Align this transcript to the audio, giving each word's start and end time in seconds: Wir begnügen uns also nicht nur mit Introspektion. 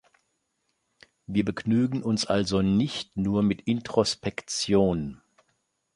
Wir 1.27 1.45
begnügen 1.45 2.01
uns 2.01 2.25
also 2.25 2.63
nicht 2.63 3.17
nur 3.17 3.43
mit 3.43 3.61
Introspektion. 3.67 5.21